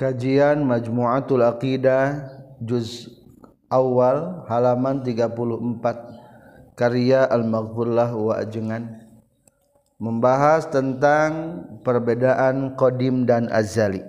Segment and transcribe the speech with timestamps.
[0.00, 3.12] Kajian Majmu'atul Aqidah juz
[3.68, 9.04] awal halaman 34 karya Al-Maghfurlah wa Ajengan
[10.00, 14.00] membahas tentang perbedaan qadim dan azali.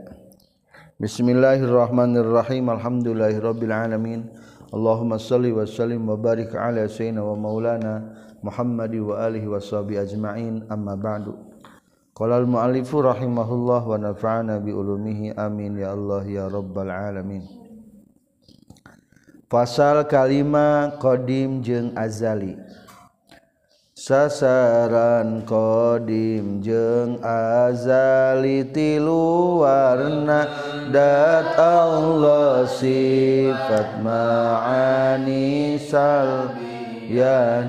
[0.95, 2.71] Bismillahirrahmanirrahim.
[2.71, 4.31] Alhamdulillahirabbil alamin.
[4.71, 10.07] Allahumma salli wa sallim wa barik ala sayyidina wa maulana Muhammad wa alihi wa sahbihi
[10.07, 10.71] ajma'in.
[10.71, 11.50] Amma ba'du.
[12.11, 17.47] Qala al-mu'allifu rahimahullah wa nafa'ana bi ulumihi amin ya Allah ya rabbal alamin.
[19.47, 22.59] Pasal kalima qadim jeung azali.
[23.95, 30.49] Sasaran qadim jeung azali tilu warna
[30.91, 36.70] dat Allah sifat ma'ani salbi
[37.11, 37.67] ya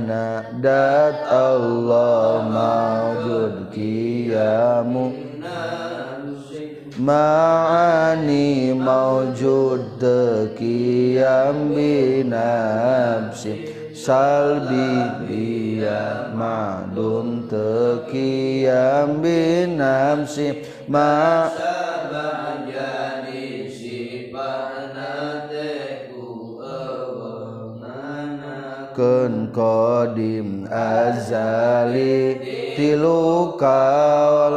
[0.62, 5.10] dat Allah mawjud kiamu,
[7.02, 9.98] ma'ani mawjud
[10.54, 13.52] kiam binabsi
[13.90, 19.66] salbi biya ma'dum taqiyam bi
[20.86, 21.50] ma.
[21.50, 21.91] ma'ani
[28.96, 32.36] Ken qadim azali
[32.76, 34.56] tilu kaul.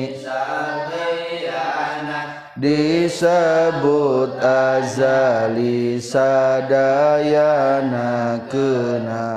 [2.61, 6.77] disebut azali sadayana
[8.53, 9.30] kena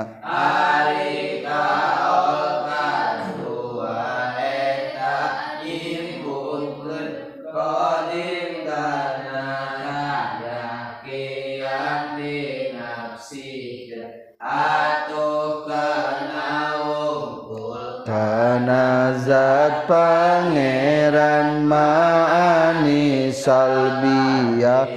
[23.85, 24.89] salbiyah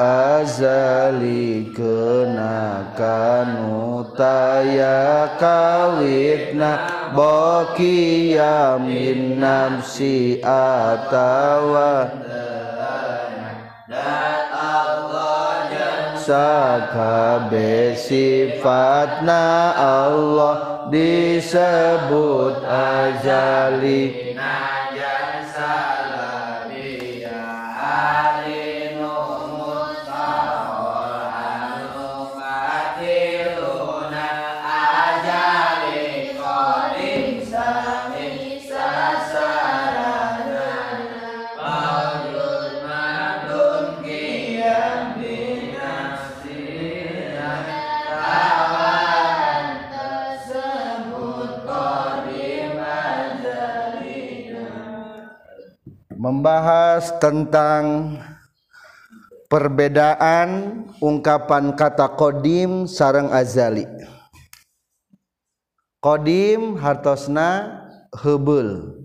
[0.00, 12.08] azali kena kanu taya kawitna bokiyam min nafsi atawa
[16.16, 24.30] sakabe sifatna Allah disebut azali
[56.40, 58.16] Membahas tentang
[59.52, 60.48] perbedaan
[60.96, 63.84] ungkapan kata kodim sarang azali.
[66.00, 67.84] Kodim hartosna
[68.24, 68.96] hebel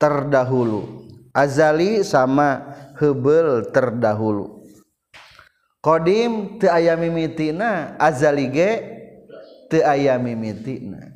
[0.00, 1.04] terdahulu.
[1.36, 4.64] Azali sama hebel terdahulu.
[5.84, 8.70] Kodim teu aya mimitina, azali ge
[9.68, 11.13] teu aya mimitina.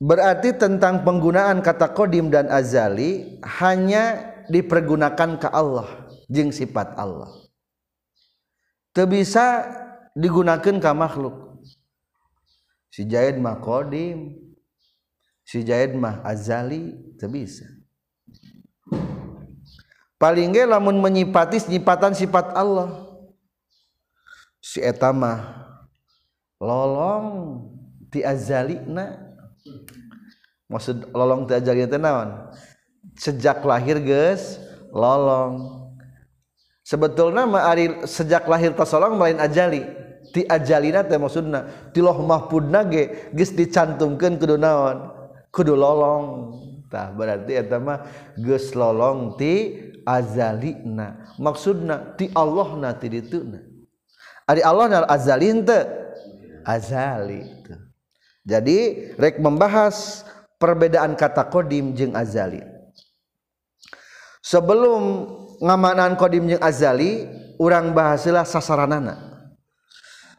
[0.00, 7.28] Berarti tentang penggunaan kata kodim dan azali hanya dipergunakan ke Allah jeng sifat Allah.
[8.96, 9.68] Teu bisa
[10.16, 11.60] digunakan ke makhluk.
[12.88, 14.34] Si Jaid mah kodim,
[15.46, 17.68] si Jaid mah azali, teu bisa.
[20.16, 23.04] Paling ge lamun menyipati nyipatan sifat Allah.
[24.64, 25.44] Si eta mah
[26.56, 27.28] lolong
[28.12, 29.29] ti azalina
[30.70, 32.48] maksud lolong teh aja teh naon?
[33.18, 34.56] Sejak lahir geus
[34.94, 35.82] lolong.
[36.86, 39.82] Sebetulnya mah ari sejak lahir tasolong lain ajali.
[40.30, 45.10] Ti ajalina teh maksudna ti loh mahpudna ge geus dicantumkeun kudu naon?
[45.50, 46.54] Kudu lolong.
[46.86, 48.06] Tah berarti eta mah
[48.38, 49.74] geus lolong ti
[50.06, 51.34] azalina.
[51.36, 53.58] Maksudna ti Allahna ti dituna.
[54.46, 55.84] Ari Allahna azali teh?
[56.60, 57.60] Azali
[58.40, 60.24] jadi rek membahas
[60.60, 62.60] perbedaan kata kodim jeung azali.
[64.44, 65.26] Sebelum
[65.64, 67.24] ngamanan kodim jeung azali
[67.56, 69.16] urang bahasilah sasaranana.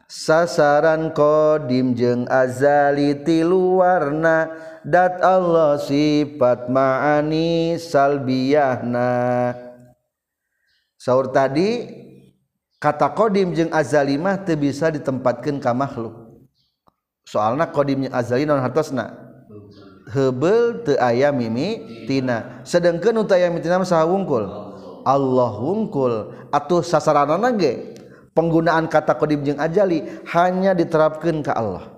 [0.06, 4.46] Sasaran kodim jeung azali ti luarna
[4.86, 9.10] dat Allah sifat ma'ani salbiyahna.
[11.00, 11.90] Sahur tadi
[12.78, 16.14] kata kodim jeung azali mah bisa ditempatkeun ka makhluk.
[17.26, 19.31] Soalna kodim jeung azali naon hartosna
[20.12, 24.44] hebel te aya mimitina sedangkan utaya tina saha wungkul?
[25.02, 26.36] Allah wungkul.
[26.52, 27.96] Atuh sasaranana ge?
[28.36, 31.88] Penggunaan kata qadim jeung ajali hanya diterapkan ke Allah.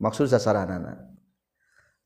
[0.00, 1.14] Maksud sasaranana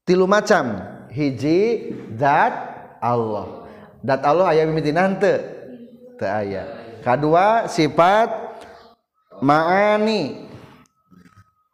[0.02, 0.96] tilu macam.
[1.08, 1.88] Hiji
[2.20, 2.52] zat
[3.00, 3.64] Allah.
[4.04, 5.40] Zat Allah aya mimitina teu
[6.20, 6.68] teu aya.
[7.00, 8.28] Kadua sifat
[9.40, 10.44] maani.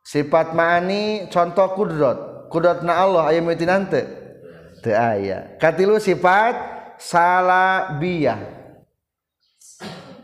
[0.05, 4.07] Sifat maani contoh kudrat kudratna Allah aya mitinante
[4.79, 5.59] teu aya.
[5.59, 6.55] Katilu sifat
[7.03, 8.39] salabiyah.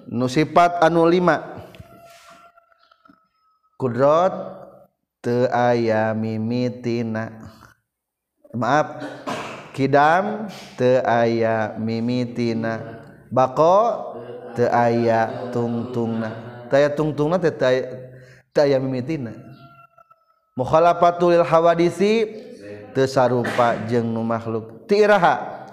[0.07, 1.67] Nu sifat anu lima.
[3.75, 4.31] Kudrat
[5.19, 7.51] teu aya mimitina.
[8.55, 9.03] Maaf.
[9.75, 10.47] Kidam
[10.79, 13.03] teu aya mimitina.
[13.27, 13.79] Bako
[14.55, 16.31] teu aya tungtungna.
[16.71, 17.59] Teu aya tungtungna teu
[18.55, 19.50] aya mimitina.
[20.59, 22.27] mukhalafatul hawadisi
[22.91, 25.67] teu sarupa jeung nu makhluk ti iraha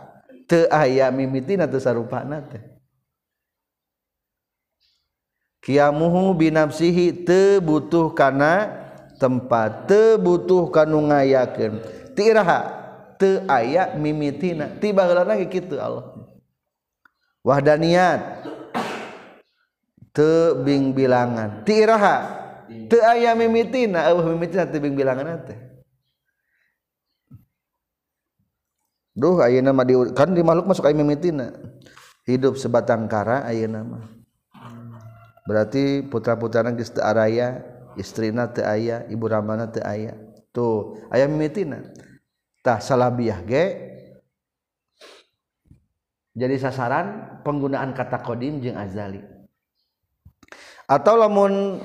[0.47, 2.63] teu aya mimitina teu sarupana teh.
[5.65, 8.71] Kiamuhu binafsihi teu butuh kana
[9.19, 11.83] tempat teu butuh kanu ngayakeun.
[12.15, 12.59] Ti iraha
[13.19, 16.15] teu aya mimitina ti baheulana kitu Allah.
[17.43, 18.47] Wahdaniyat
[20.15, 21.67] teu bing bilangan.
[21.67, 22.46] Ti iraha
[23.03, 25.59] aya mimitina Allah mimitina teu bing bilangan teh
[29.17, 31.49] Duh ayeuna mah di kan di makhluk masuk aya mimitina
[32.29, 34.05] hidup sebatang kara ayeuna mah
[35.49, 37.65] berarti putra-putrana geus teu araya
[37.97, 40.13] istrina teu aya ibu ramana teu aya.
[40.53, 41.81] Tuh aya mimitina
[42.61, 43.65] tah salabiah ge
[46.37, 49.25] jadi sasaran penggunaan kata kodim jeung azali.
[50.85, 51.81] Atau lamun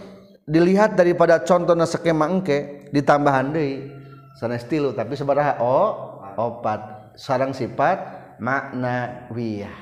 [0.49, 3.91] dilihat daripada contohnya skema engke ditambahan deui.
[4.39, 5.91] Sanes tilu tapi sabaraha o oh,
[6.39, 7.15] opat.
[7.15, 8.01] Sarang sifat
[8.41, 9.77] makna wiyah.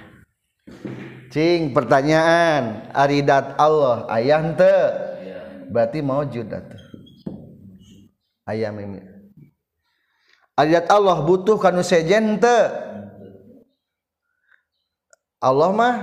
[1.31, 2.91] Cing pertanyaan.
[2.91, 4.83] Aridat Allah ayah teu
[5.71, 6.83] berarti maujud atuh.
[8.51, 9.21] Ayam ini
[10.61, 12.69] aridat Allah butuh kanu sejen teu
[15.41, 15.95] Allah mah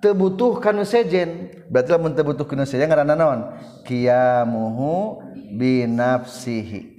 [0.00, 3.40] tebutuh kanu sejen berarti lamun tebutuh kanu sejen ngaranna naon?
[3.84, 5.20] Kiamuhu
[5.54, 6.98] binafsihi.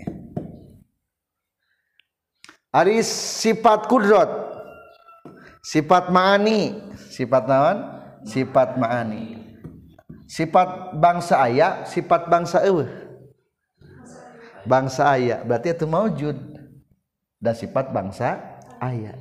[2.72, 4.32] Ari sifat kudrot.
[5.60, 6.80] Sifat ma'ani.
[7.12, 7.78] Sifat naon?
[8.24, 9.44] Sifat ma'ani.
[10.32, 12.88] Sifat bangsa aya sifat bangsa eueuh.
[14.64, 16.38] Bangsa aya berarti itu maujud.
[17.42, 18.40] Dan sifat bangsa
[18.80, 19.20] aya.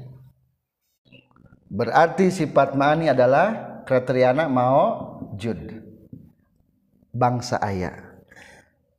[1.66, 5.58] Berarti sifat ma'ani adalah kriteriana mau jud.
[7.10, 8.10] Bangsa ayah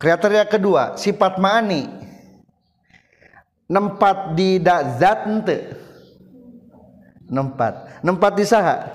[0.02, 1.86] kriteria kedua sifat mani
[3.70, 4.58] nempat di
[4.98, 5.58] zat ente.
[7.32, 8.04] Nempat.
[8.04, 8.92] Nempat di saha?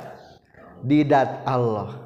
[0.84, 2.04] Di dat Allah.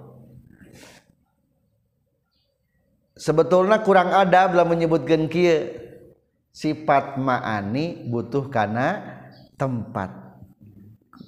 [3.19, 5.75] Sebetulnya kurang ada bila menyebutkan kia.
[6.55, 9.03] Sifat ma'ani butuh karena
[9.59, 10.30] tempat.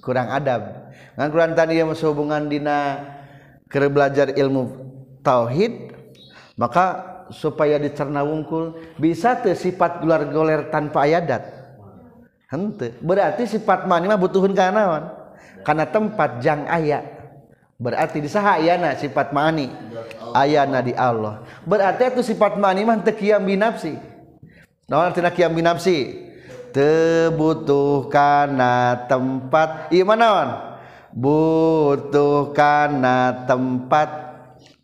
[0.01, 0.91] kurang adab.
[1.15, 3.03] Ngan kurang tadi yang sehubungan dina
[3.69, 4.69] keur belajar ilmu
[5.25, 5.93] tauhid
[6.59, 11.41] maka supaya dicerna wungkul bisa teu sifat gular goler tanpa ayadat.
[12.53, 12.93] Henteu.
[13.01, 15.09] Berarti sifat mani mah butuhun kanaon
[15.65, 17.01] karena kana tempat jang aya.
[17.81, 19.73] Berarti di saha ayana sifat mani
[20.37, 21.41] ayana di Allah.
[21.65, 23.97] Berarti itu sifat mani mah teu kiam binafsi.
[24.85, 26.22] Naon artinya kiam binafsi?
[26.73, 29.93] Tebutuh karena tempat.
[29.93, 30.73] Iya naon
[31.13, 34.33] butuh karena tempat.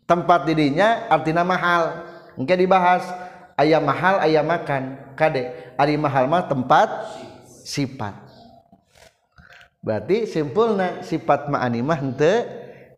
[0.05, 2.05] Tempat didinya artinya mahal.
[2.33, 3.05] Engke dibahas
[3.53, 5.13] ayam mahal ayam makan.
[5.13, 6.89] Kade ari mahal mah tempat
[7.45, 8.17] sifat.
[9.85, 12.41] Berarti simpulna sifat ma'ani mah henteu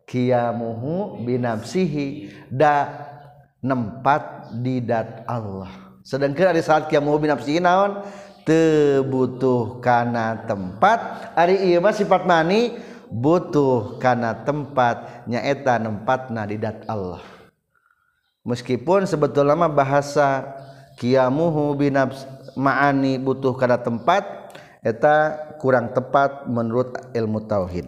[0.08, 2.32] kiamuhu binafsihi.
[2.48, 2.88] Da
[3.60, 5.68] nempat didat Allah.
[6.08, 8.00] Sedangkan ada saat kiamuhu binafsihi naon
[8.42, 11.32] tebutuh kana tempat.
[11.34, 12.76] Ari mah sifat mani
[13.08, 15.26] butuh kana tempat.
[15.26, 17.22] Nyaeta tempat nadidat Allah.
[18.42, 20.42] Meskipun sebetul lama bahasa
[20.98, 22.26] kiamuhu binafs
[22.58, 24.26] maani butuh kana tempat
[24.82, 27.86] eta kurang tepat menurut ilmu tauhid.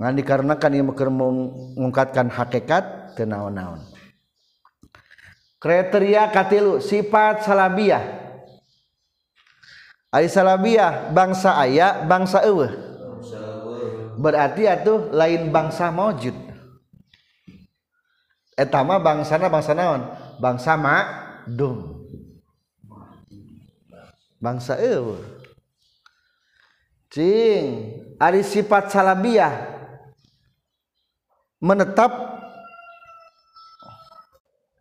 [0.00, 3.99] Ngan dikarenakan ia mengungkatkan hakikat tenaon-naon
[5.60, 8.02] kriteria katilu sifat salabiah.
[10.10, 12.72] Ari salabiah bangsa aya bangsa eueuh.
[14.18, 16.50] Berarti atuh lain bangsa maujud
[18.60, 20.04] etama bangsana bangsa naon?
[20.36, 22.04] Bangsa ma'dum.
[24.36, 25.20] Bangsa eueuh.
[27.08, 29.56] Cing ari sifat salabiah
[31.58, 32.12] menetap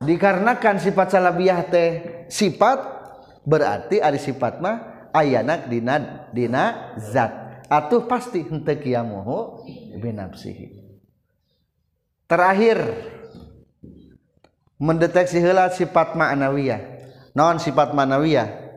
[0.09, 2.81] dikarenakan sifat salabiah teh sifat
[3.45, 7.61] berarti ada sifat mah ayanak dina dina zat.
[7.69, 9.61] Atuh pasti henteu kiamuhu
[10.01, 10.79] binafsihi
[12.29, 12.77] terakhir
[14.77, 17.01] mendeteksi heula sifat ma'nawiyah.
[17.33, 18.69] Non sifat ma'nawiyah?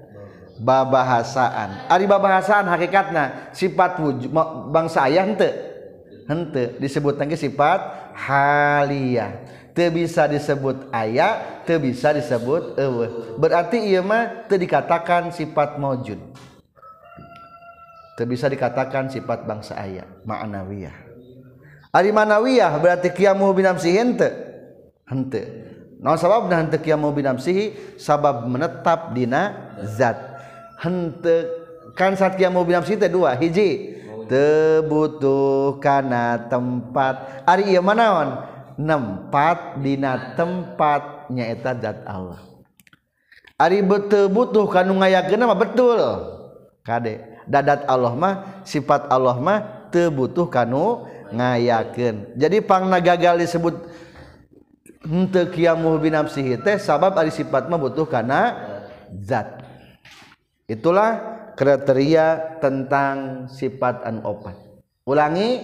[0.62, 1.92] Babahasaan.
[1.92, 4.32] Ari babahasaan hakikatna sifat wujud
[4.72, 5.52] bangsa ayah henteu.
[6.26, 7.80] Henteu disebut lagi sifat
[8.16, 9.44] haliyah.
[9.72, 13.36] Teu bisa disebut aya teu bisa disebut eueuh.
[13.40, 16.20] Berarti ieu mah teu dikatakan sifat maujud.
[18.16, 21.12] Teu bisa dikatakan sifat bangsa aya ma'nawiyah.
[21.92, 24.28] Ari manawiyah berarti qiyamu hente
[25.04, 25.42] hente
[26.00, 30.16] naon sababna hente qiyamu binafsihi sabab menetap dina zat.
[30.80, 31.52] Hente
[31.92, 33.36] kan saat qiyamu binafsihi teh dua.
[33.36, 37.44] Hiji tebutuh karena tempat.
[37.44, 42.40] Ari manaon nempat dina tempat nyaeta zat Allah.
[43.60, 46.00] Ari betul butuh kanu ngayakeun mah betul.
[46.82, 48.34] Kade dadat Allah mah
[48.66, 52.34] sifat Allah mah teu butuh kanu ngayakeun.
[52.34, 53.74] Jadi pangna gagal disebut
[55.02, 58.56] henteu qiyamuh binafsihi teh sabab ari sifat mah butuh kana
[59.22, 59.62] zat.
[60.66, 61.18] Itulah
[61.54, 64.56] kriteria tentang sifat an opat.
[65.04, 65.58] Ulangi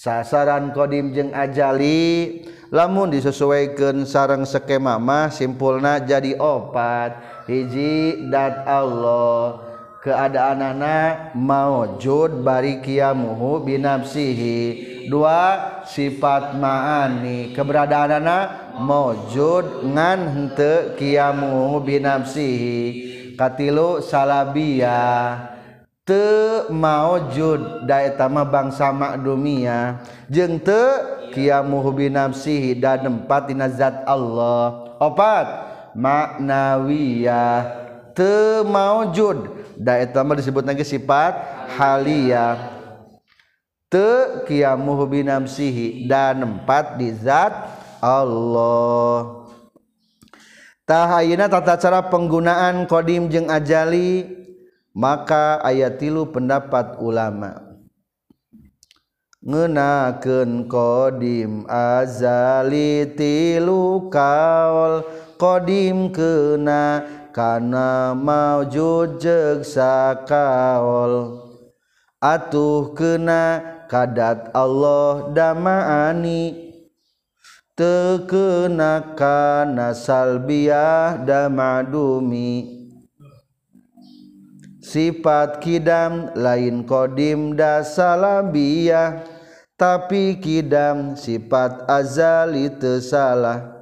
[0.00, 2.40] sasaran kodim jeung ajali
[2.72, 7.44] lamun disesuaikan sarang skema mah simpulna jadi opat.
[7.44, 9.60] Hiji dat Allah
[10.00, 14.88] keadaan anak maujud bari kiamuhu binafsihi.
[15.12, 22.80] Dua sifat ma'ani keberadaan anak maujud ngan hente kiamuhu binafsihi.
[23.36, 25.49] Katilu salabiyah
[26.72, 30.00] maujud daetama bangsa makdumia
[30.30, 30.82] jeng te
[31.30, 34.96] kia binafsihi dan empat dina zat Allah.
[35.00, 35.46] Opat
[35.94, 37.58] maknawiyah.
[38.14, 39.48] Te maujud
[39.78, 41.38] daetama disebut lagi sifat
[41.78, 42.58] halia
[43.90, 47.52] te kia binafsihi dan empat di zat
[47.98, 49.40] Allah.
[50.86, 54.39] Tahayina tata cara penggunaan kodim jeng ajali.
[55.00, 57.72] Maka ayat tilu pendapat ulama.
[59.40, 65.00] Ngenakeun kodim azali tilu kaul
[65.40, 67.00] kodim kena
[67.32, 71.40] kana maujud jeung sakaul
[72.20, 76.68] atuh kena kadat Allah damaani.
[77.80, 82.79] Tekenakan nasalbiah damadumi
[84.80, 89.22] sifat kidam lain kodim dasalabiyah
[89.76, 93.80] tapi kidam sifat azali tesalah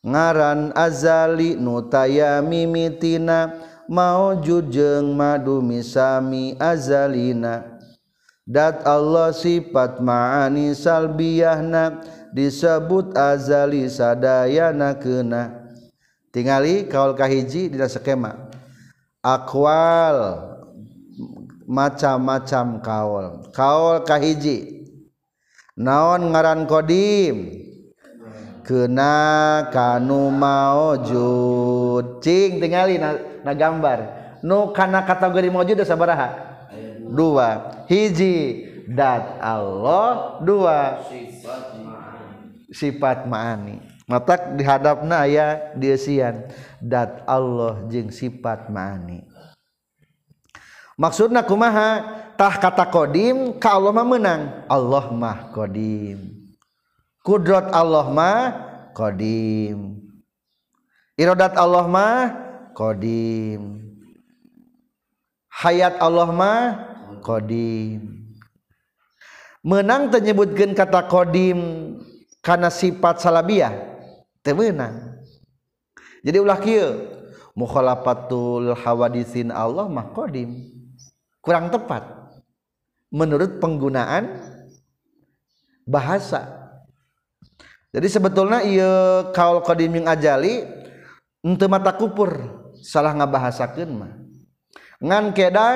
[0.00, 3.52] ngaran azali nutaya mimitina
[3.90, 7.82] mau jujeng madu misami azalina.
[8.50, 12.02] Dat Allah sifat ma'ani salbiyahna
[12.34, 15.70] disebut azali sadayana kena.
[16.30, 18.49] Tingali kaul kahiji dina skema.
[19.24, 20.48] akwal.
[21.70, 24.90] Macam-macam kaol kaul kahiji.
[25.78, 27.62] Naon ngaran kodim?
[28.66, 29.14] Kena
[29.70, 32.18] kanu maujud.
[32.20, 33.14] Cing tingali na,
[33.46, 33.98] na gambar.
[34.42, 36.28] Nu kana kategori maujud da sabaraha?
[37.10, 37.82] Dua.
[37.86, 40.42] Hiji dat Allah.
[40.42, 41.06] Dua.
[42.70, 43.89] Sifat ma'ani.
[44.10, 46.50] mata dihadapna aya diesian
[46.82, 49.22] dat Allah jeung sifat ma'ani.
[50.98, 52.18] Maksudna kumaha?
[52.34, 54.42] Tah kata qadim ka Allah mah menang.
[54.66, 56.50] Allah mah qadim.
[57.22, 58.40] Kudrat Allah mah
[58.92, 60.02] qadim.
[61.14, 62.20] Iradat Allah mah
[62.74, 63.78] qadim.
[65.52, 66.60] Hayat Allah mah
[67.22, 68.28] qadim.
[69.60, 71.60] Menang menyebutkan kata qadim
[72.40, 73.90] karena sifat salabiah
[74.40, 75.20] temenang
[76.20, 77.20] jadi ulah kieu
[77.56, 80.68] mukhalafatul hawadisin Allah mah qadim.
[81.40, 82.04] Kurang tepat.
[83.10, 84.38] Menurut penggunaan
[85.88, 86.60] bahasa.
[87.90, 88.92] Jadi sebetulnya iya
[89.34, 90.62] kaul qadim yang ajali
[91.42, 92.30] henteu mata kupur
[92.78, 94.12] salah ngabahasakeun mah.
[95.02, 95.68] Ngan keda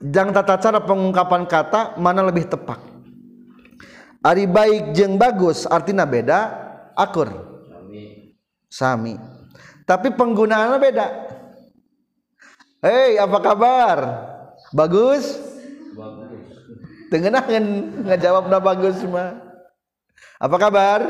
[0.00, 2.80] jang tata cara pengungkapan kata mana lebih tepat.
[4.24, 6.56] Ari baik jeng bagus artinya beda
[6.96, 7.55] akur.
[8.76, 9.16] Sami.
[9.88, 11.06] Tapi penggunaannya beda.
[12.84, 13.98] Hei apa kabar?
[14.76, 15.40] Bagus?
[17.08, 17.48] Tengenah
[18.04, 19.40] ngejawab na bagus mah.
[20.36, 21.00] Apa kabar?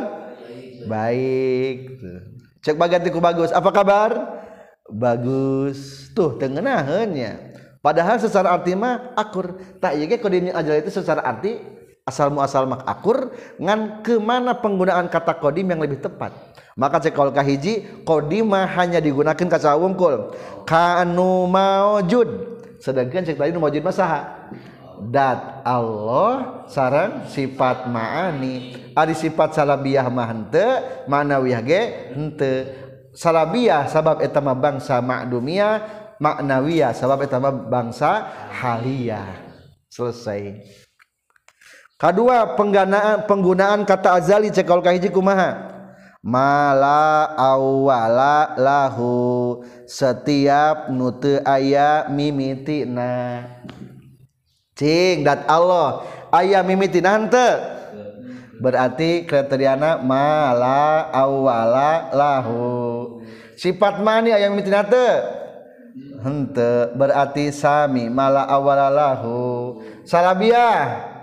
[0.87, 1.99] Baik.
[2.63, 3.51] Cek bagantiku bagus.
[3.51, 4.15] Apa kabar?
[4.87, 6.13] Bagus.
[6.15, 9.59] Tuh tengenahannya padahal secara arti mah akur.
[9.83, 11.59] Tak iya kodimnya aja itu secara arti
[12.07, 16.31] asal muasal mak akur ngan ke mana penggunaan kata kodim yang lebih tepat.
[16.79, 20.31] Maka cek kalau kahiji kodim hanya digunakan kaca wungkul.
[20.63, 22.55] Kanu maujud.
[22.79, 24.47] Sedangkan cek tadi maujud masaha
[25.11, 28.87] dat Allah sarang sifat ma'ani.
[28.95, 30.67] Ada sifat salabiyah mah hente
[31.11, 31.83] ma'nawiyah ge
[32.15, 32.53] hente
[33.19, 35.75] salabiyah sabab etama bangsa ma'dumiyah
[36.23, 38.31] maknawiyah sabab etama bangsa
[38.63, 39.43] haliyah.
[39.91, 40.86] Selesai
[41.97, 45.76] kedua penggunaan penggunaan kata azali cek kalau kahiji kumaha?
[46.26, 49.62] Mala awala lahu.
[49.87, 53.47] Setiap nute aya mimitina
[54.75, 56.02] cing dat Allah.
[56.35, 57.49] Aya mimitina hante
[58.59, 63.23] berarti kriteriana mala awala lahu.
[63.54, 65.09] Sifat mani aya mimitina hante
[66.26, 69.78] hente berarti sami mala awala lahu.
[70.02, 71.16] Salabiah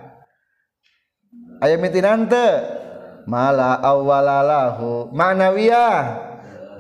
[1.63, 2.43] aya mitinante
[3.23, 5.15] mala awalalahu.
[5.15, 6.03] Ma'nawiyah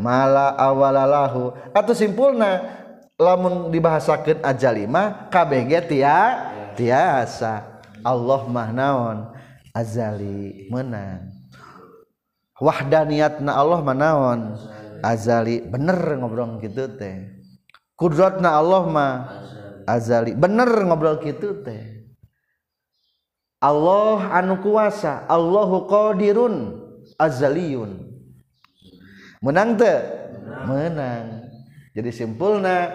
[0.03, 1.55] mala awalalahu.
[1.71, 2.59] Atau simpulna
[3.15, 6.19] lamun dibahasakan ajalima KBG tia
[6.75, 7.79] tiasa.
[8.03, 9.31] Allah mahnaon
[9.71, 11.31] azali menang
[12.63, 14.55] wahdaniatna Allah manaon
[15.03, 15.59] azali.
[15.63, 17.43] Bener ngobrol gitu teh.
[17.99, 19.13] Kudratna Allah mah
[19.83, 20.31] azali.
[20.31, 21.92] Bener ngobrol gitu teh.
[23.63, 26.83] Allah anu kuasa Allahu qadirun
[27.15, 28.11] azaliun
[29.39, 29.93] menang te
[30.67, 31.47] menang,
[31.95, 32.91] jadi simpulna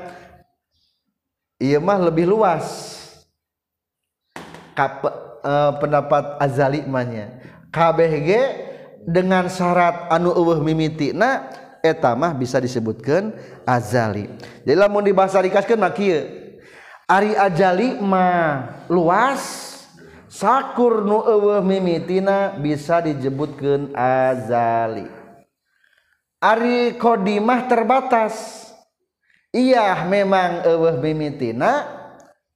[1.60, 2.96] iya mah lebih luas.
[4.78, 5.02] Kap,
[5.42, 7.42] eh, pendapat azali mahnya
[7.74, 8.30] KBG
[9.02, 11.50] dengan syarat anu eueuh mimitina
[11.82, 13.34] eta mah bisa disebutkan
[13.66, 14.30] azali.
[14.62, 16.22] Jadi lamun dibahasa dikaskeun mah kieu.
[17.10, 19.67] Ari azali mah luas.
[20.28, 25.08] sakur nu eueuh mimitina bisa dijebutkeun azali.
[26.38, 28.68] Ari qodimah terbatas.
[29.50, 31.88] Iya memang eueuh mimitina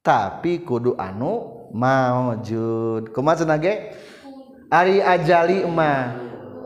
[0.05, 3.11] tapi kudu anu maujud.
[3.11, 3.75] Kumaha cenah ge?
[4.71, 6.15] Ari ajali mah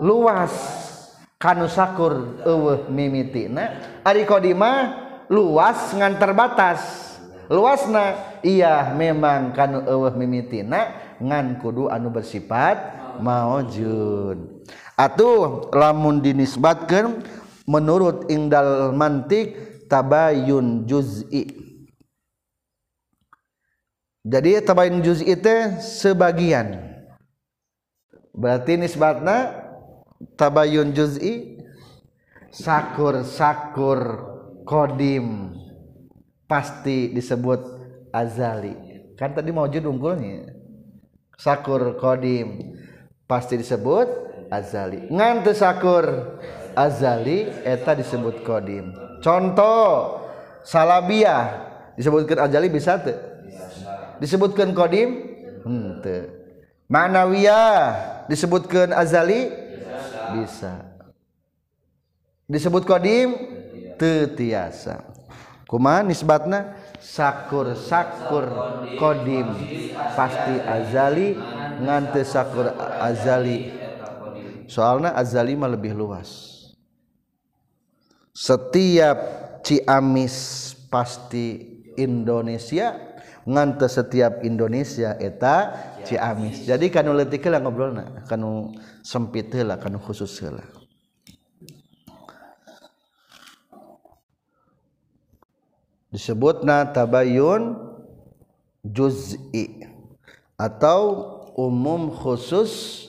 [0.03, 0.53] luas.
[1.37, 7.16] Kanu sakur eueuh mimitina ari qodimah luas ngan terbatas.
[7.51, 8.39] luasna.
[8.47, 9.83] Iya memang kan
[10.15, 12.77] mimitina ngan kudu anu bersifat
[13.19, 14.57] maujud
[14.97, 17.21] atuh lamun dinisbatkeun
[17.69, 19.55] menurut ingdal mantik
[19.87, 21.53] tabayun juz'i.
[24.27, 26.83] Jadi tabayun juz'i itu sebagian.
[28.35, 29.55] Berarti nisbatna
[30.35, 31.63] tabayun juz'i
[32.51, 34.01] sakur sakur
[34.67, 35.55] kodim.
[36.47, 37.61] Pasti disebut
[38.11, 38.75] azali.
[39.19, 40.51] Kan tadi mau unggulnya
[41.37, 42.75] sakur kodim
[43.29, 44.09] pasti disebut
[44.51, 45.11] azali.
[45.11, 46.07] Ngantu sakur
[46.77, 48.93] azali eta disebut kodim
[49.25, 50.21] contoh
[50.61, 51.65] salabiyah
[51.97, 53.17] disebutkan azali bisa tuh
[54.21, 55.25] disebutkan kodim
[55.65, 56.37] henteu
[56.87, 59.51] manawiyah disebutkan azali?
[60.37, 60.83] Bisa.
[62.47, 63.35] Disebut kodim
[63.99, 65.16] tetiasa
[65.67, 68.47] kuma nisbatna sakur sakur
[68.97, 69.51] kodim.
[70.15, 71.37] Pasti azali
[71.83, 73.75] ngante sakur azali.
[74.67, 76.55] Soalnya azali mah lebih luas.
[78.37, 79.19] Setiap
[79.67, 82.95] Ciamis pasti Indonesia
[83.47, 86.67] ngante setiap Indonesia eta Ciamis.
[86.67, 90.76] Jadi kanu leutik ngobrolna kanu sempit heula kanu khusus heula.
[96.11, 97.77] disebutna tabayun
[98.87, 99.87] juz'i
[100.57, 101.03] atau
[101.57, 103.07] umum khusus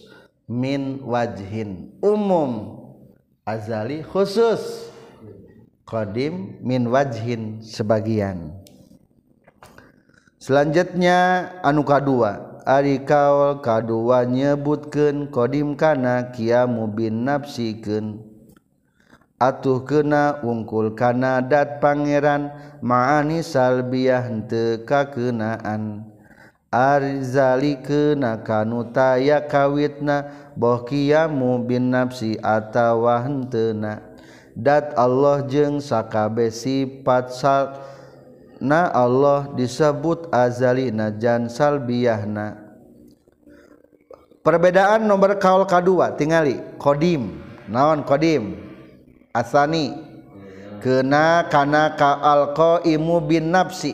[0.48, 1.92] min wajhin.
[2.00, 2.80] Umum
[3.44, 4.92] azali khusus.
[5.88, 8.52] Qadim min wajhin sebagian.
[10.40, 12.60] Selanjutnya anu kadua.
[12.68, 18.20] Ari kaul kadua nyebutkeun qadim kana kiamu bin nafsikeun
[19.38, 22.50] atuh kena ungkul kana dat pangeran
[22.82, 26.10] maani salbiah henteu kakeunaan
[26.74, 30.26] arzali kena kanu taya kawitna
[30.58, 34.02] boh kiamu bin nafsi atawa hentena
[34.58, 37.78] dat Allah jeung sakabe sifat sal
[38.58, 42.58] na Allah disebut azali najan salbiahna.
[44.42, 47.38] Perbedaan nomor kaul kedua tingali kodim
[47.70, 48.67] naon kodim
[49.38, 49.94] asani.
[50.82, 53.94] Kena kana ka alqaimu bin nafsi.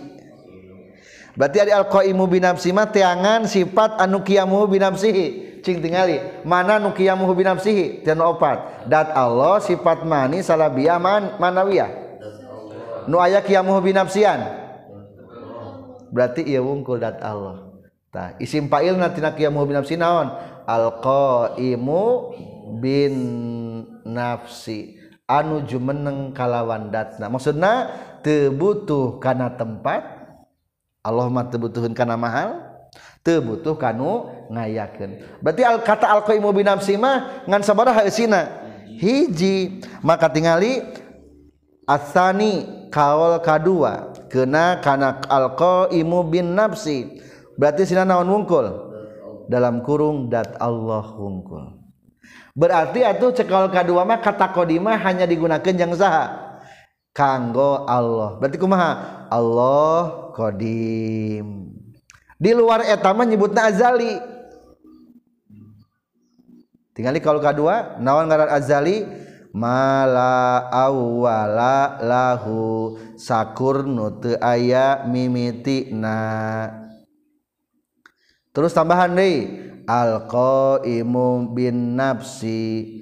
[1.35, 5.59] Berarti ada alqaimu bin nafsi mah teangan sifat anu kiamu bin nafsihi.
[5.63, 8.03] Cing tingali mana nu kiamu bin nafsihi?
[8.03, 8.87] Dan opat.
[8.87, 12.03] Dat Allah sifat mani salabiyah man manawiyah.
[13.07, 14.39] Nu aya kiamuh binafsian
[16.13, 17.73] berarti ieu wungkul dat Allah.
[18.13, 20.29] Tah isim fa'il na tina kiamuh binafsi naon?
[20.63, 22.05] Alqaimu
[22.79, 23.13] bin
[24.07, 27.31] nafsi anu jumeneng kalawan datna.
[27.31, 27.89] Maksudna
[28.23, 30.03] teu butuh kana tempat
[31.03, 32.63] Allah mah teu butuhkeun kana mahal
[33.23, 35.23] teu butuh kanu ngayakeun.
[35.43, 38.47] Berarti al kata al qaimu binafsi mah ngan sabaraha eusina
[38.99, 39.83] hiji.
[40.03, 40.83] Maka tingali
[41.87, 47.19] asani kaol kadua kena kana al qaimu bin nafsi
[47.59, 48.95] berarti sina naon wungkul?
[49.43, 51.82] Dalam kurung dat Allah wungkul.
[52.53, 56.53] Berarti atuh cekal kadua mah kata qadimah hanya digunakan yang saha
[57.13, 58.37] kanggo Allah.
[58.41, 59.25] Berarti kumaha?
[59.29, 61.73] Allah qadim
[62.37, 64.19] di luar eta mah nyebutna azali.
[66.93, 69.07] Tinggali kalau kedua naon ngaran azali?
[69.53, 72.97] Mala awwala lahu.
[73.15, 76.19] Sakur nutu aya mimitina
[78.53, 83.01] terus tambahan deui alqaimu bin nafsi.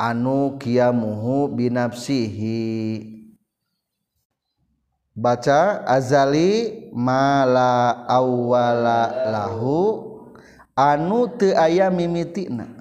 [0.00, 3.04] Anu kiamuhu binafsihi
[5.12, 10.08] baca azali mala awwala lahu.
[10.72, 12.80] Anu teu aya mimitina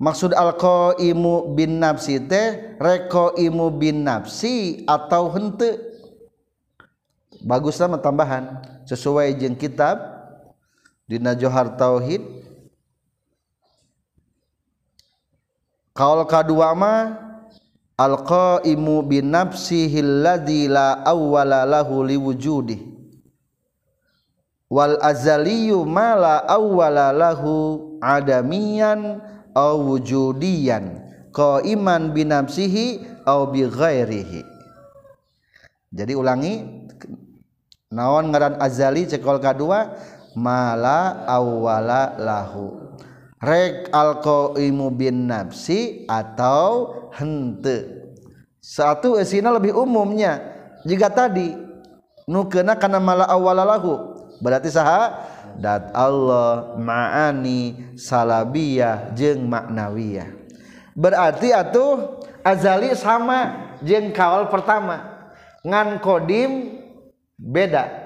[0.00, 5.76] maksud alqaimu bin nafsi teh reqaimu bin nafsi atau hente
[7.44, 10.19] baguslah tambahan sesuai jeung kitab
[11.10, 12.22] dina Johar Tauhid.
[15.90, 17.18] Kaul kadua mah
[17.98, 22.78] alqaimu bin nafsihi alladzi la awwala lahu liwujudi
[24.70, 29.18] wal azaliyu ma la awwala lahu adamiyan
[29.58, 31.02] wujudian
[31.74, 33.02] iman binafsihi
[33.52, 34.40] bi ghairihi
[35.90, 36.54] jadi ulangi
[37.90, 39.90] naon ngaran azali cekol kadua
[40.34, 42.94] mala awwala lahu.
[43.40, 48.04] Rek alqaimu bin nafsi atau hente.
[48.60, 50.38] Satu esina lebih umumnya.
[50.84, 51.56] Jika tadi
[52.28, 54.16] nu kena kana mala awwala lahu.
[54.44, 55.28] Berarti saha?
[55.60, 60.28] Dat Allah ma'ani salabiyah jeng maknawiyah.
[60.96, 65.28] Berarti atuh azali sama jeng kawal pertama.
[65.60, 66.80] Ngan kodim
[67.36, 67.99] beda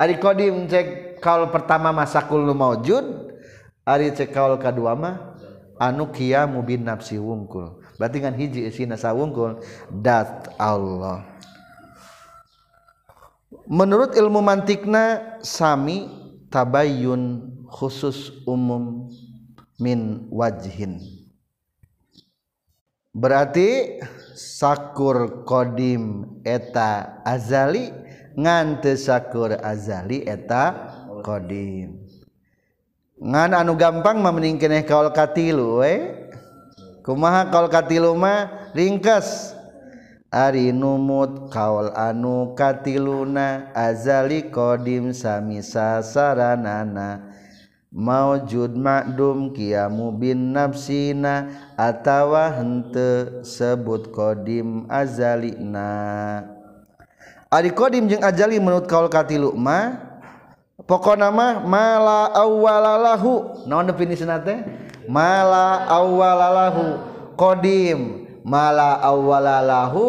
[0.00, 3.04] Ari kodim cek kaul pertama masakul kullu maujud
[3.84, 5.36] ari cek kaul kedua mah
[5.76, 7.84] anu qiyamu bin nafsi wungkul.
[8.00, 9.60] Berarti kan hiji isina sawungkul
[9.92, 11.20] dat Allah.
[13.68, 16.08] Menurut ilmu mantikna sami
[16.48, 19.12] tabayyun khusus umum
[19.76, 20.96] min wajhin.
[23.12, 24.00] Berarti
[24.32, 27.92] sakur kodim eta azali
[28.38, 31.98] ngantesakur azali eta kodim
[33.20, 35.92] ngan anu gampang meningkeneh kaol katilu we
[37.04, 38.70] kumaha kaol katilu mah?
[38.76, 39.58] Ringkas.
[40.30, 47.34] Ari numut kaol anu katiluna azali kodim sami sasaranana.
[47.90, 55.90] Maujud makdum kiamu bin nafsina atawa hente sebut kodim azalina
[57.50, 60.06] Ari kodim jeung ajali menurut kaul katilu ma?
[60.86, 64.62] Pokok nama mala awalalahu naon definisi teh?
[65.10, 67.02] Mala awalalahu
[67.34, 70.06] kodim mala awalalahu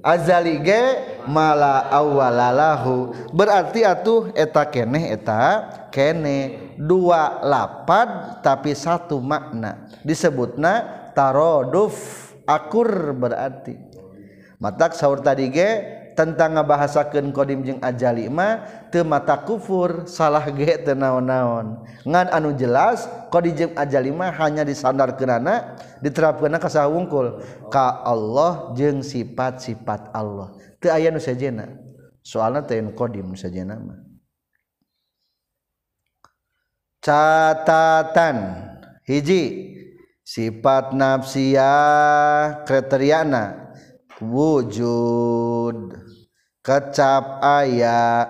[0.00, 0.96] azali ge
[1.28, 9.84] mala awalalahu berarti atuh eta keneh eta kene dua lapad tapi satu makna.
[10.00, 10.80] Disebutna
[11.12, 13.76] taroduf akur berarti.
[14.56, 20.80] Matak sahur tadi ge tentang ngabahasakeun qadim jeung ajali mah teu mata kufur salah ge
[20.80, 21.84] teu naon-naon.
[22.08, 29.04] Ngan anu jelas qadim jeung ajali mah hanya disandarkeunana diterapkeunna ka wungkul ka Allah jeung
[29.04, 30.56] sifat-sifat Allah.
[30.80, 31.68] Teu aya nu sajena.
[32.24, 34.00] Soalna teu qadim sajena mah.
[37.04, 38.64] Catatan.
[39.06, 39.44] Hiji
[40.24, 43.70] sifat nafsiyah kriteriana.
[44.16, 46.05] Wujud.
[46.66, 48.26] kecap aya.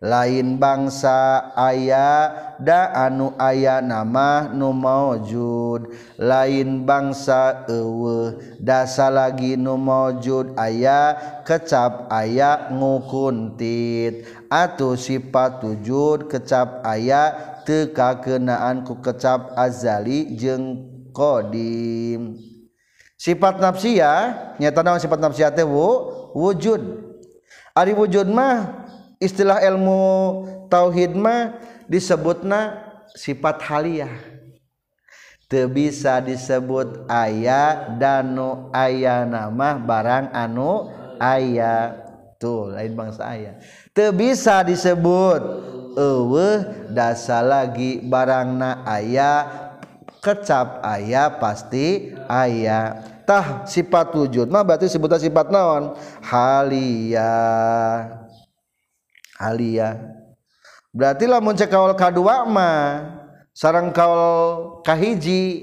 [0.00, 2.32] Lain bangsa aya.
[2.56, 5.92] Da anu aya nama nu maujud.
[6.16, 8.38] Lain bangsa eueuh.
[8.62, 11.18] Dasa lagi nu maujud aya.
[11.44, 14.24] Kecap aya ngukuntit.
[14.48, 17.58] Atuh sifat wujud kecap aya.
[17.66, 22.40] Teu kakeunaan ku kecap azali jeung kodim.
[23.20, 25.68] Sifat nafsiyah nyata naon sifat nafsiyah teh
[26.32, 27.09] wujud.
[27.80, 28.84] Ari wujud mah
[29.16, 30.04] istilah ilmu
[30.68, 31.56] tauhid mah
[31.88, 32.76] disebutna
[33.16, 34.12] sifat haliah.
[35.48, 42.04] Teu bisa disebut aya danu aya nama barang anu aya.
[42.36, 43.56] Tuh lain bangsa aya.
[43.96, 45.40] Teu bisa disebut
[45.96, 49.48] eueuh dasa lagi barangna aya
[50.20, 53.08] kecap aya pasti aya.
[53.30, 54.50] Tah sifat wujud.
[54.50, 55.94] Mah berarti sebutnya sifat naon?
[56.26, 57.30] Halia.
[59.38, 59.94] Halia.
[60.90, 63.06] Berarti lamun cek kaul kadua mah
[63.54, 65.62] sarang kaul kahiji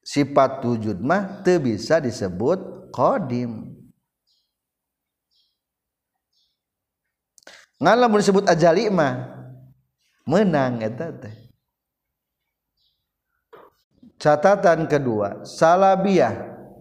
[0.00, 3.76] sifat wujud mah teu bisa disebut qadim
[7.76, 9.28] ngan lamun disebut ajali mah
[10.24, 11.45] menang eta teh
[14.26, 16.34] catatan kedua salabiah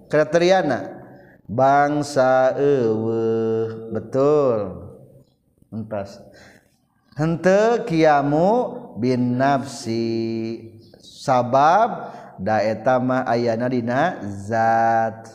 [0.10, 0.96] kriteriana
[1.46, 4.82] bangsa ewe betul.
[5.70, 6.22] Entas.
[7.14, 8.50] Hente kiamu
[8.98, 10.74] bin nafsi.
[11.00, 15.30] Sabab daetama ayana dina zat.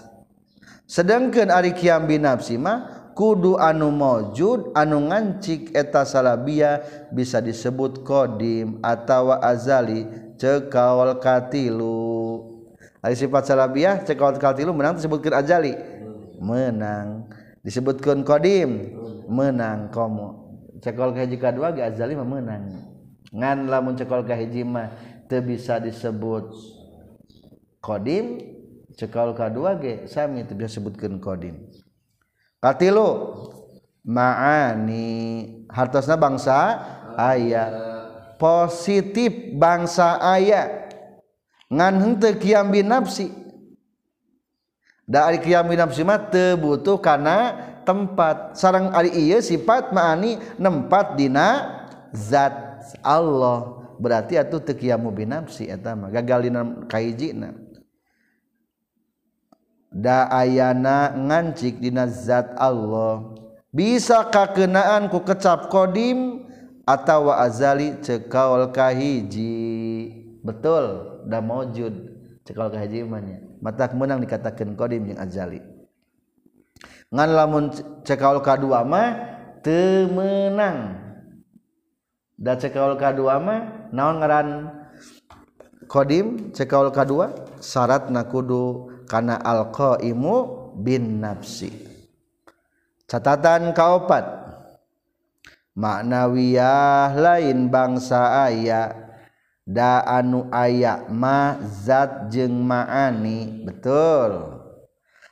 [0.86, 8.02] Sedangkan ari kiam bin nafsi mah kudu anu maujud anu ngancik eta salabia bisa disebut
[8.06, 12.48] kodim atau azali cekawal katilu.
[13.04, 15.76] Ari sifat salabiah cekawal katilu menang disebutkan ajali.
[16.40, 17.28] Menang.
[17.60, 18.96] Disebutkan kodim
[19.28, 20.56] menang komo.
[20.80, 22.88] Cekawal kahiji kadua ge ajali mah menang.
[23.36, 24.88] Ngan lamun cekawal kahiji mah
[25.28, 26.56] teu bisa disebut
[27.84, 28.40] kodim
[28.96, 31.68] cekawal kadua ge sami teu bisa sebutkeun kodim
[32.64, 33.36] katilu.
[34.00, 35.12] Ma'ani.
[35.68, 36.80] Hartosna bangsa?
[37.20, 37.99] Ayat
[38.40, 40.88] positif bangsa aya.
[41.68, 43.28] Ngan henteu kiam binafsi.
[45.04, 48.56] Da ari kiam mah teu butuh kana tempat.
[48.56, 51.78] Sarang ari ieu sifat maani nempat dina
[52.16, 53.84] zat Allah.
[54.00, 56.08] Berarti atuh teu kiamu binafsi eta mah.
[56.08, 57.52] Gagal dina kaijina
[59.90, 63.34] da ayana ngancik dina zat Allah.
[63.74, 66.39] Bisa kakenaan ku kecap kodim.
[66.90, 70.10] Atau azali cekal kahiji
[70.42, 71.94] betul dah maujud
[72.42, 75.62] cekal kahiji mannya mata menang dikatakan kodim yang azali.
[77.12, 77.64] Ngan lamun
[78.02, 79.08] cekal kadua mah
[79.60, 80.98] temenang
[82.34, 84.48] da cekal kadua mah naon ngaran?
[85.90, 90.34] Kodim cekal kadua syarat nakudu kana alqaimu
[90.80, 91.70] bin nafsi.
[93.10, 94.49] Catatan kaopat
[95.80, 98.92] maknawiyah lain bangsa aya.
[99.64, 103.64] Da anu aya mazat jeung maani.
[103.64, 104.60] Betul.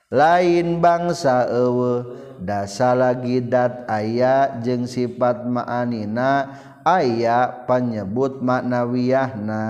[0.08, 2.06] Lain bangsa ewe
[2.40, 6.48] dasa lagi dat aya jeung sifat maanina
[6.80, 9.64] aya penyebut maknawiyahna.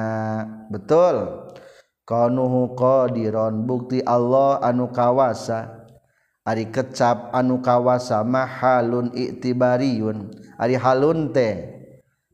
[0.71, 1.49] Betul.
[2.07, 5.81] Qanuhu qadiron bukti Allah anu kawasa.
[6.49, 11.71] Ari kecap anu kawasa mahalun iktibariyun Ari halun teh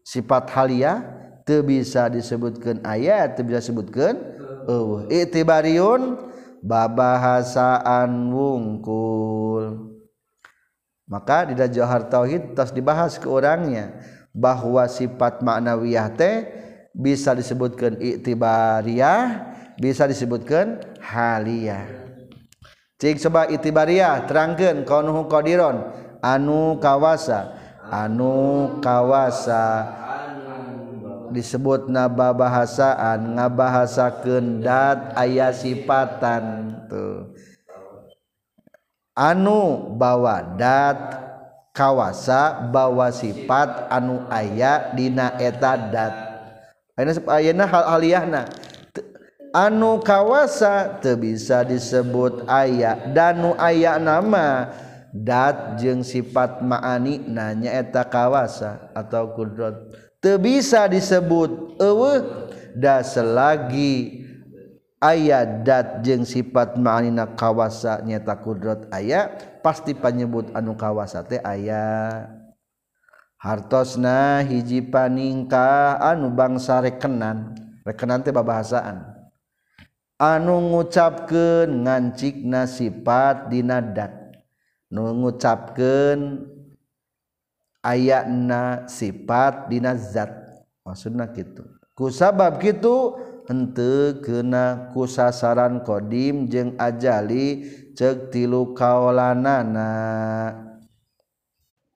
[0.01, 1.05] sifat halia
[1.45, 4.17] teu bisa disebutkan ayat teu bisa disebutkan
[4.65, 5.05] eueuh.
[5.13, 6.17] Itibariun
[6.65, 9.93] babahasaan wungkul.
[11.05, 13.93] Maka di johar tauhid tos dibahas ke orangnya
[14.33, 16.49] bahwa sifat maknawiyah teh
[16.97, 21.85] bisa disebutkan itibariyah bisa disebutkan haliyah.
[22.97, 25.93] Cik coba itibariyah terangkan kaunuhu qadiron
[26.25, 27.64] anu kawasa.
[27.91, 29.89] anu kawasa.
[31.35, 37.35] Disebut naba bahasaan ngabahasa kendat ayah sipatan tuh.
[39.19, 40.99] Anu bawa dat
[41.75, 46.15] kawasa bawa sifat anu aya dina eta dat.
[46.95, 48.47] Ayeuna hal aliyahna
[49.51, 54.71] anu kawasa teu bisa disebut aya danu aya nama.
[55.15, 59.79] dat jeung sifat maani nanya eta kawasa atau kudrat
[60.19, 64.27] teu bisa disebut eueuh da selagi
[64.99, 69.31] aya dat jeung sifat maani na kawasa nyata kudrat aya
[69.63, 72.27] pasti panyebut anu kawasa teh aya.
[73.45, 77.53] Hartosna hiji paningka anu bangsa rekenan.
[77.85, 79.05] Rekenan teh babahasaan.
[80.17, 84.24] Anu ngucapkeun ngancikna sifat dina dat.
[84.95, 86.47] mengucapkan
[87.83, 90.31] ayatna sifat dinazat
[90.87, 91.67] maksudnya gitu
[91.99, 93.19] kusabab gitu
[93.51, 99.93] ente kena kusasaran kodim jeng ajali cek tilu kaolanana.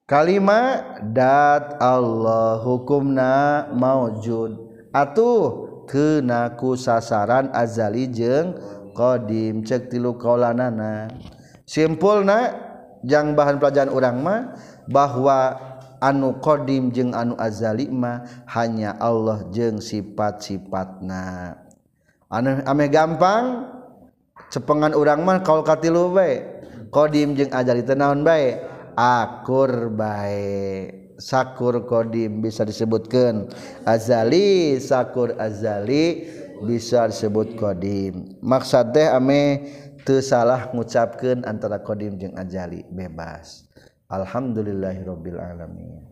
[0.09, 0.81] Kalima
[1.13, 4.57] dat Allah hukumna maujud.
[4.89, 8.57] Atuh kena kusasaran azali jeng
[8.97, 11.13] kodim cek tilu kaolanana.
[11.69, 12.68] Simpulna
[13.03, 14.39] yang bahan pelajaran orang mah
[14.87, 15.55] bahwa
[15.99, 21.55] anu Qdim jeung anu azalima hanya Allah jeung sifat-sifatna.
[22.31, 23.75] Aneh ame gampang.
[24.49, 26.09] Cepengan urang mah kalau kati lu
[26.89, 28.65] Qdim jeung azali tenaun baik
[28.97, 33.51] akur baik sakur Qdim bisa disebutkan
[33.85, 36.25] azali sakur azali
[36.65, 39.69] bisa disebut Qdim maksad teh ame
[40.25, 43.69] salah ngucapkan antara Qdim jeung ajali bebas.
[44.09, 46.08] Alhamdulillahirobbil alamin.